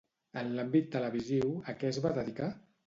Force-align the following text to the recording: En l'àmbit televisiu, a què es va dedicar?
En 0.41 0.47
l'àmbit 0.53 0.89
televisiu, 0.95 1.55
a 1.75 1.79
què 1.83 1.95
es 1.95 2.05
va 2.09 2.17
dedicar? 2.21 2.55